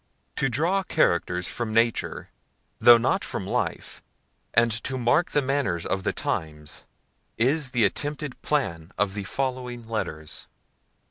To 0.37 0.49
draw 0.49 0.81
characters 0.81 1.47
from 1.47 1.75
nature, 1.75 2.29
though 2.79 2.97
not 2.97 3.23
from 3.23 3.45
life, 3.45 4.01
and 4.51 4.71
to 4.83 4.97
mark 4.97 5.29
the 5.29 5.43
manners 5.43 5.85
of 5.85 6.01
the 6.01 6.11
times, 6.11 6.85
is 7.37 7.69
the 7.69 7.85
attempted 7.85 8.41
plan 8.41 8.91
of 8.97 9.13
the 9.13 9.25
following 9.25 9.87
letters. 9.87 10.47